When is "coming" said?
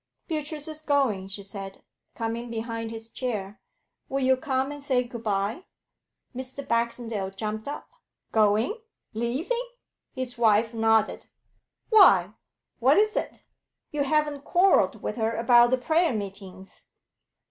2.15-2.49